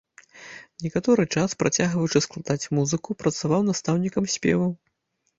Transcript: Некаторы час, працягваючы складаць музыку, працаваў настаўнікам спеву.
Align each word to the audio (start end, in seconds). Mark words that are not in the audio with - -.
Некаторы 0.83 1.25
час, 1.35 1.49
працягваючы 1.63 2.21
складаць 2.27 2.69
музыку, 2.77 3.09
працаваў 3.21 3.61
настаўнікам 3.69 4.23
спеву. 4.37 4.67